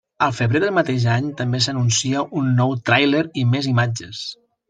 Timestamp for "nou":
2.61-2.73